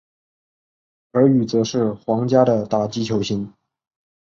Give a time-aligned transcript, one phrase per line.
[1.11, 3.53] 而与则是皇家的打击球星。